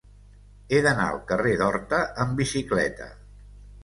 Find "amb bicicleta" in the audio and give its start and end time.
2.25-3.11